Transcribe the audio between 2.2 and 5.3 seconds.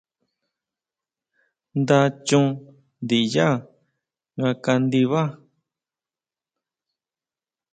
chon ndinyá nga kandibá.